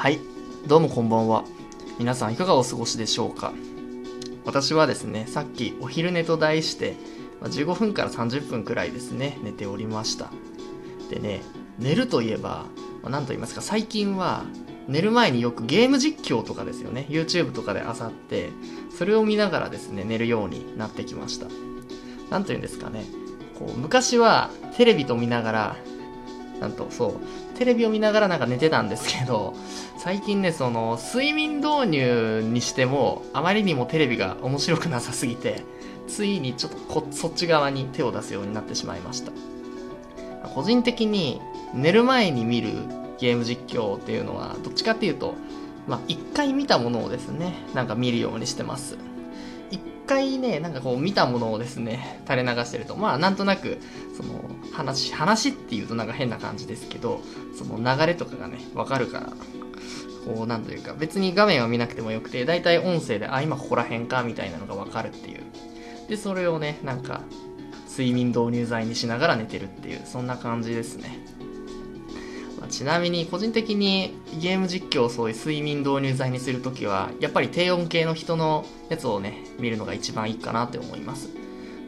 [0.00, 0.18] はい、
[0.66, 1.44] どうもこんばんは。
[1.98, 3.52] 皆さんいかがお過ごしでしょうか
[4.46, 6.96] 私はですね、さっきお昼寝と題して、
[7.42, 10.30] 15分から30分くらいですね、寝ておりました。
[11.10, 11.42] でね、
[11.78, 12.64] 寝るといえば、
[13.02, 14.44] まあ、なんと言いますか、最近は
[14.88, 18.48] 寝る前によくゲーム実況とかですよね、YouTube とかで漁って、
[18.96, 21.46] それを見ながらですね、寝るようになってきました。
[22.30, 23.04] なんと言うんですかね、
[23.58, 24.48] こう昔は
[24.78, 25.76] テレビと見ながら、
[26.58, 29.52] なんとそう、テレビを見ながらなんか寝てたんですけど、
[29.98, 35.62] 最近ね、その、睡眠導入にしても、あまりにもテレビが面白くなさすぎて、
[36.08, 39.32] ついにちょっとこそっち側に手を出すようになってしまいました。
[40.54, 41.38] 個人的に
[41.74, 42.70] 寝る前に見る
[43.18, 45.34] ゲーム実況っていうのは、どっちかっていうと、
[45.86, 48.96] まあ、一回見たものをですね、なんか見るようにしてます。
[50.10, 53.78] 回ね、なんかこう見たものをですね、垂れ流してると、まあなんとなく、
[54.16, 57.20] その話、話っていうとなんか変な感じですけど、
[57.56, 59.26] その流れとかがね、わかるから、
[60.24, 65.42] こうなんというか、別に画面は見なくてもよくて、だいたい音声で、あ、今ここら辺か、みたいなのがわかるっていう。
[66.08, 67.20] で、それをね、なんか、
[67.88, 71.20] 睡眠導入剤にしながら寝てるっていう、そんな感じですね。
[72.70, 81.28] ちなみに個人的にゲーム実況をそういう睡眠導入剤にするときはやっぱり低音系の人のやつをね見るのが一番いいかなって思います。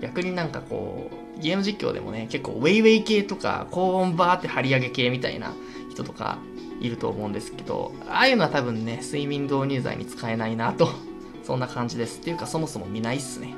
[0.03, 5.55] 逆になんかこうゲーム実況でもね結構ウェイウェイ系とか高音バーって張り上げ系みたいな
[5.91, 6.39] 人とか
[6.81, 10.89] いると思うんですけどああいうのは多分ね睡眠導入剤に使えないなと。
[11.45, 12.21] そんな感じです。
[12.21, 13.55] っていうかそもそも見ないっすね。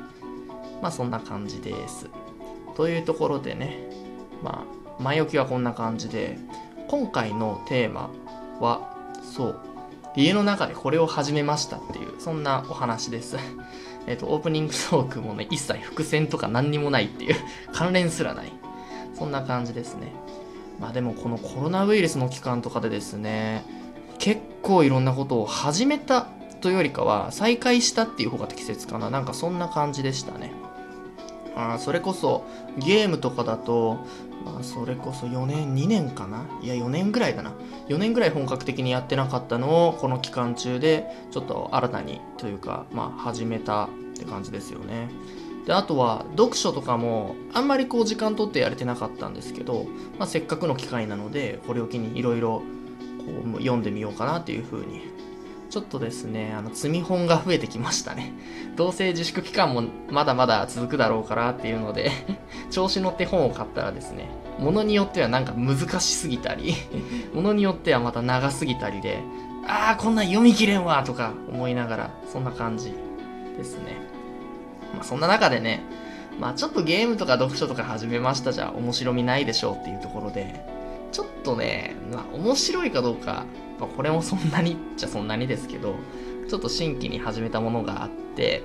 [0.81, 2.07] まあそんな感じです。
[2.75, 3.79] というところでね
[4.43, 4.65] ま
[4.99, 6.37] あ前置きはこんな感じで
[6.87, 8.11] 今回のテーマ
[8.59, 9.59] はそう
[10.15, 13.37] 家の中でこれを始めましたっていうそんなお話です。
[14.07, 17.35] えっとオープニングトークもね一切伏線とか何にもないっていう
[17.73, 18.51] 関連すらない。
[19.13, 20.13] そんな感じですね。
[20.79, 23.63] まあでもこのコロナウイルスの期間とかでですね
[24.17, 26.27] 結構いろんなことを始めた
[26.61, 29.09] というよりかは再開したっていう方が適切かな。
[29.09, 30.53] なんかそんな感じでしたね。
[31.55, 32.45] あそれこそ
[32.77, 33.99] ゲームとかだと、
[34.43, 36.45] まあ、それこそ4年2年かな？
[36.61, 37.53] いや4年ぐらいだな。
[37.87, 45.09] 4年ぐらい本格的にやってなかったのをこの期間中でちょっと新たにというか、まあ、始めたって感じですよね。
[45.65, 49.87] であとは読書とかもあんまりこう時間取ってやれてなかったんですけど、
[50.19, 52.61] まあ、せっかくの機会なのでこれを機にいろいろ
[53.57, 55.01] 読んでみようかなっていうふうに
[55.75, 58.31] ちょっとですね、あの、積み本が増えてきましたね。
[58.77, 62.11] どうせ自粛期間もまだまだ続くだろうからっていうので、
[62.71, 66.75] 調子乗って本を買ったらですね、ものによってはなんか難しすぎたり、
[67.35, 69.19] ものによってはまた長すぎたりで、
[69.67, 72.93] あーこんなん読み切れんわとか思いながら、そんな感じ
[73.57, 73.97] ですね。
[74.93, 75.81] まあそんな中でね、
[76.39, 80.73] まあちょっとゲームとか読書とか始めましたじゃ面白みないでしょうっていうところで、
[81.15, 83.45] ちょっとね、まあ面白いかどうか、
[83.79, 85.95] まあ、これもそんなにっちゃそんなにですけど、
[86.49, 88.63] ちょっと新規に始めたものがあって、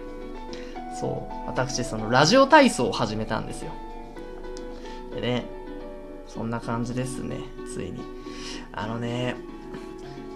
[1.01, 3.71] そう、私、そのラジオ体操を始めたんですよ。
[5.15, 5.45] でね、
[6.27, 7.37] そんな感じですね、
[7.73, 8.01] ついに。
[8.73, 9.37] あのね、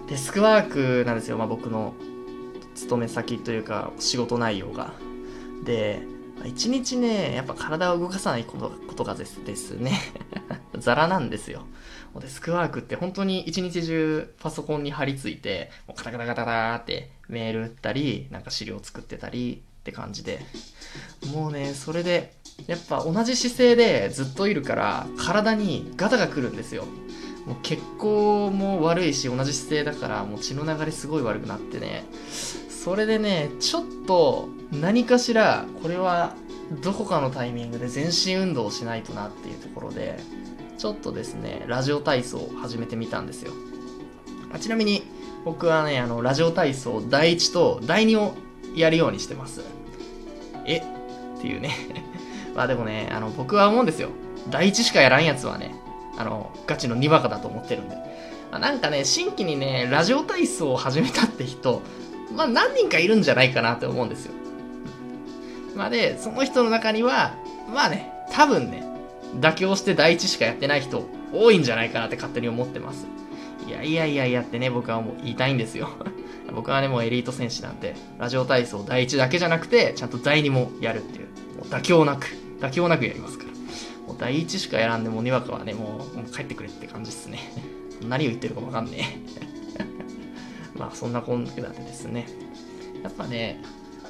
[0.07, 0.63] デスクワー
[1.01, 1.95] クなんですよ、まあ僕の
[2.75, 4.93] 勤め先というか仕事内容が。
[5.65, 6.01] で、
[6.45, 9.99] 一日ね、やっぱ体を動かさないことことがですですね、
[10.79, 11.63] ザラなんですよ。
[12.21, 20.39] デスクワークって本当に一日中パソコンに貼り付いて、もうカタカタカタカタってメール打ったり、なんか資料作ってたりって感じで、
[21.33, 22.33] もうね、それで、
[22.67, 26.85] やっぱ同じ姿勢でずっといるから、体にガタが来るんですよ。
[27.45, 32.05] もう血行も悪いし、同じ姿勢だから、もう血の流れすごい悪くなってね、
[32.69, 36.35] それでね、ちょっと何かしら、これは
[36.81, 40.19] どこかのタイミングで全身運動をしないとなっていうところで、
[40.77, 43.53] ちょっとですね、ラジオ体操を始めてみたんですよ。
[44.51, 45.03] あちなみに、
[45.43, 48.35] 僕はね、あの、ラジオ体操第1と第2を
[48.75, 49.61] やるようにしてます。
[50.65, 50.77] え？
[50.77, 51.71] っていうね。
[52.55, 54.09] まあでもね、あの、僕は思うんですよ。
[54.49, 55.75] 第1しかやらんやつはね、
[56.17, 57.95] あの、ガチのにわかだと思ってるんで。
[58.51, 61.81] まあ、なんかね、新規にね、ラジオ体操を始めたって人、
[62.33, 64.33] まあ何人かいるんじゃないかなって思うんですよ。
[65.75, 67.35] まあで、その人の中には、
[67.73, 68.84] まあね、多分ね、
[69.39, 73.07] 妥協して第一しかやってない人多いんじゃないかなって勝手に思ってます。
[73.67, 75.89] いやいやいやいやってね、僕はもう言いたいんですよ。
[76.53, 81.25] 僕はね、もうエリート選手なんで、ラジオ体操第一だけじゃなくて、ちゃんと第二もやるっていう、
[81.57, 82.27] もう妥協なく、
[82.59, 83.51] 妥協なくやりますから。
[84.07, 87.39] もう第一しかやらんでも、にわかはね、もうもう帰ってくれって感じですね。
[88.07, 89.17] 何を言ってるかわかんね
[90.75, 90.77] え。
[90.77, 92.27] まあ、そんなこんなでですね。
[93.01, 93.61] やっぱね、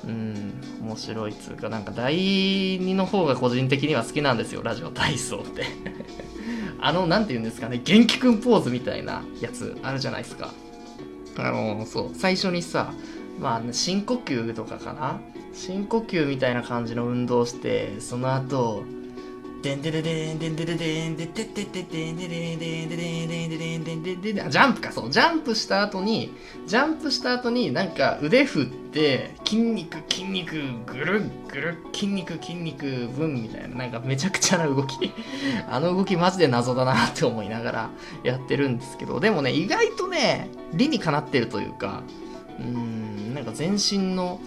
[0.07, 2.15] うん、面白いっつうか、なんか第
[2.79, 5.65] 2の方が個人的には好きなんですよ、ラジオ体操って。
[6.79, 10.53] あの、何て言うんですかね、元気くんポーズみたいなやつあるじゃないですか。
[11.37, 12.93] あの、そう、最初にさ、
[13.39, 15.19] まあ、深呼吸とかかな？
[15.53, 18.83] 深呼吸みたいな感じの運動して、その後、
[19.65, 26.31] でんでででんでんでででんでててててんでででんでででんでででんでででジャンプかそうジャンプした後に
[26.67, 35.11] ジャンプした後になんか腕振って筋肉筋肉ぐるぐる筋肉筋肉ブンみたいななんかめちゃくちゃな動き
[35.67, 37.89] あの動きマジで謎だなって思いながら
[38.23, 42.03] やってるんですけどでもね意外とね理にかなってるというか
[42.59, 44.39] うんなんか全身の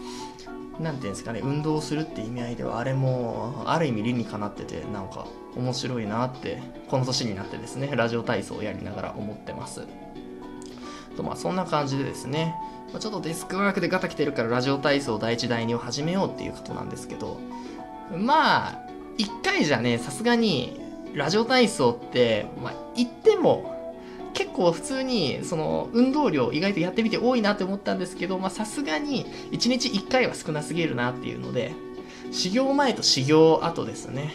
[0.81, 5.27] 何ていうんですかね運動するって意味合いではあれもある意味理にかなっててなんか
[5.57, 9.87] 面白いなってこの年になってですねラジオ体操をやりながら思ってます。
[11.17, 12.55] とまあそんな感じでですね
[12.99, 17.39] ちょっとデスクワークでガタ来てるからラジオ体操第1第2を始めようっていうことなんですけど
[18.17, 18.79] まあ
[19.19, 20.81] 1回じゃねさすがに
[21.15, 23.78] ラジオ体操ってまあ言っても
[24.39, 31.73] 結構普通にその運動量意外とやってみて多いなって思ったんですけどさすがに1日1回は少なすぎるなっていうので
[32.31, 34.35] 修行前と修行後ですね。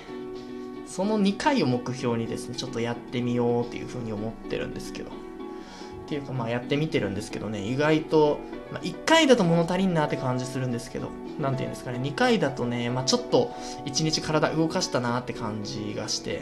[0.87, 5.11] その2回を目標にですねちょっとやってみようっていうふうに思ってるんですけど。
[5.11, 8.39] っていうかまあやってみてるんですけどね意外と、
[8.73, 11.07] まあ、1回だと物足りんなって感じするんですけど
[11.39, 13.53] 何て言うんですかね2回だとね、まあ、ちょっと
[13.85, 16.41] 1日体動かしたなって感じがして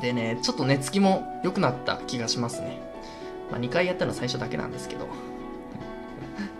[0.00, 2.80] でね、ちょっと寝つきも良くなった気がしますね。
[3.50, 5.08] まあ、2回やったの最初だけなんですけど。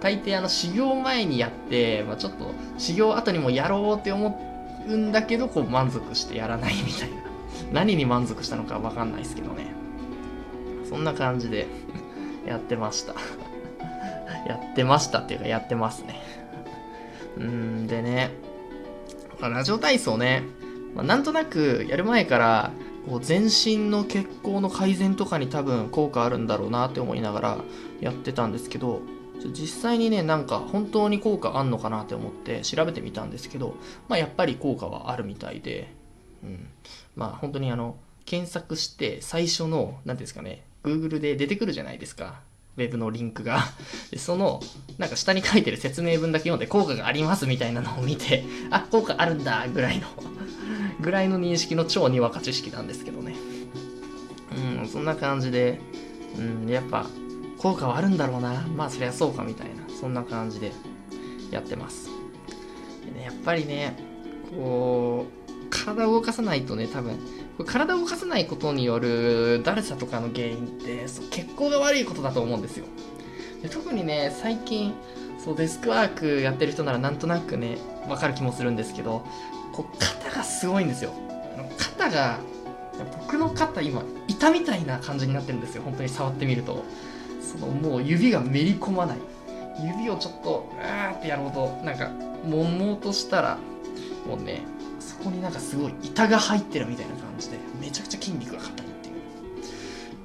[0.00, 4.40] 大抵あの修行前にやって、まあ、ちょっと修行後にもやろうって思
[4.86, 7.16] うんだけど、こう満足してやらないみたいな。
[7.72, 9.66] 何に満足したのかわかんないですけどね。
[10.88, 11.66] そんな感じで
[12.46, 13.14] やってました
[14.48, 16.20] やってましたっていうかやってますね。
[17.36, 18.30] うんでね、
[19.40, 20.42] ラジオ体操ね、
[20.94, 22.70] まあ、なんとなくやる前から
[23.06, 27.58] こう全身の血行の改善とかに多分効果あるんだろうなって思いながら
[28.00, 29.00] やってたんですけど
[29.52, 33.76] 実際にねなんか本当に効果あんのかなって思って調べてみたんですけど、
[34.08, 35.92] まあ、やっぱり効果はあるみたいで、
[36.42, 36.68] うん、
[37.16, 42.40] まあ本当にあの検索して最初の何ですかね Google で出てくるじゃないですか。
[42.76, 43.64] ウェブのリンクが。
[44.10, 44.60] でその
[44.98, 50.06] なんか下に書いてる説明文だけ読んで効果がありますみたいなのを見てあ効果あるんだぐらいの
[51.00, 53.34] ぐらいの認識の超にわか知識なんですけどね。
[54.80, 55.80] うん、そんな感じで、
[56.36, 57.06] うん、やっぱ
[57.58, 58.66] 効果はあるんだろうな。
[58.76, 60.72] まあそりゃそうかみたいな、そんな感じで
[61.50, 62.08] やってます。
[63.04, 63.96] でね、やっぱりね、
[64.50, 67.18] こう、体を動かさないとね、多分、
[67.66, 72.86] 体を動かさないことによるだるさとかの原因って血行が悪いことだと思うんですよ。
[73.62, 74.94] で特にね、最近、
[75.42, 79.24] そうデスクワークやってる人ならなんとなくね、わかる気もするんですけど、
[79.72, 81.12] こう肩がすごいんですよ。
[81.78, 82.38] 肩が
[83.20, 85.82] 僕の肩今板みたいな感じになってるんですよ。
[85.82, 86.84] 本当に触ってみると。
[87.40, 89.18] そのもう指がめり込まない。
[89.80, 92.10] 指をちょっとうーってやろうとなんか
[92.44, 93.58] 揉もうとしたら
[94.26, 94.62] もうね
[94.98, 99.12] そこになんかすごい板が入ってるみたいな感じでめちゃくちゃ筋肉が硬いってい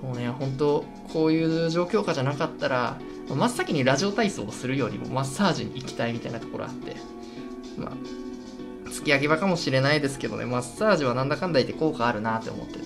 [0.02, 0.06] う。
[0.06, 0.84] もうね本当
[1.14, 2.98] こういう状況下じゃなかったら
[3.30, 6.96] 真っ先にラジオ体操をするよりもマッサージに行きたいみたいなところあって
[7.78, 7.92] まあ
[8.94, 12.86] 突き焼き場かもしれないですけどね、マッサージはなんだかんだ言って効果あるなって思ってて。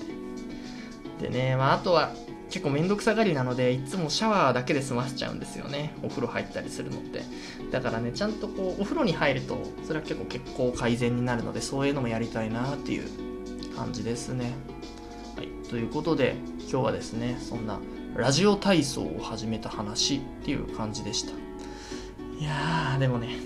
[1.22, 2.14] でね、まああとは
[2.50, 5.94] 結構めんどくさがりなので、いつもシャワーだけで済ませちゃうんですよね。
[6.02, 7.24] お風呂入ったりするのって。
[7.72, 14.54] だからね、ちゃんとこう、お風呂に入ると、それは結構血行改善になるので、そういうのもやりたいなっていう感じですね。
[15.36, 15.50] はい。
[15.70, 17.80] ということで、今日はですね、そんな
[18.16, 21.32] ラジオ体操を始めた話っていう感じでした。
[22.40, 23.40] いやー、でもね、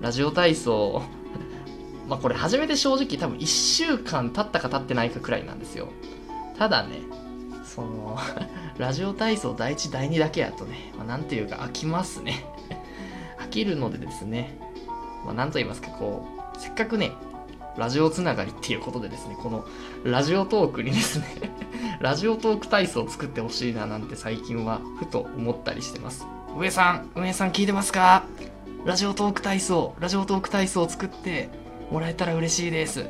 [0.00, 1.02] ラジオ体操
[2.10, 5.88] まあこれ初めて正直多分1週間経ったか経ってないかくらいなんですよ。
[6.58, 6.96] ただね、
[7.64, 8.18] その
[8.78, 12.44] ラジオ体操第1、第2だけやとね、まあ、なんていうか飽きますね。
[13.38, 14.58] 飽きるのでですね、
[15.24, 17.12] まあなんと言いますか、こう、せっかくね、
[17.76, 19.64] ラジオつながりっていうことでですね、この
[20.02, 21.26] ラジオトークにですね
[22.00, 26.26] ラジオトーク体操を作ってほしいななんて最近はふと思ったりしてます。
[26.56, 28.24] 上さん、上さん聞いてますか？
[28.86, 31.50] ラジオトーク体操、ラジオトーク体操を作って
[31.90, 33.04] もらえたら嬉しいです。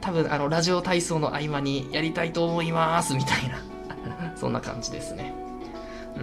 [0.00, 3.58] 多分あのラジオ体操の合間にやりたいと思いますみたいな。
[4.38, 5.34] そんな感じですね。
[6.16, 6.20] う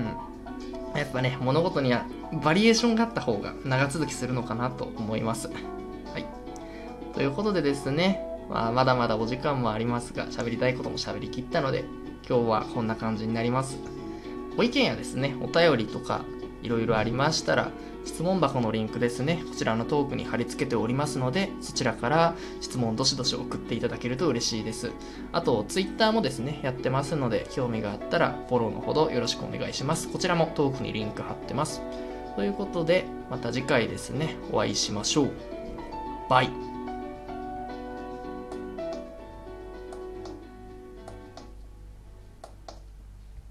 [0.96, 0.98] ん。
[0.98, 2.06] やっぱね物事には
[2.44, 5.50] バリエーションがあった方が長続きするのかなと思います。
[5.50, 5.54] は
[6.18, 6.26] い。
[7.14, 11.84] ということでですね、まあ、まだまだお時間もありますが喋りたいことも喋りきったので
[12.28, 13.78] 今日はこんな感じになります
[14.56, 16.22] ご意見やですねお便りとか
[16.64, 17.72] いろいろありましたら
[18.08, 24.92] 質問箱のリンクですね、こちらのトークに貼り付けておりますので、そちらから質問どしどし送っていただけると嬉しいです。
[25.34, 30.10] あと、Twitter もですね、やってますので、興味があったらフォローのほどよろしくお願いします。
[30.10, 31.82] こちらもトークにリンク貼ってます。
[32.36, 35.32] ということで、また次回ですね、お会いしましょう。
[36.30, 36.77] バイ。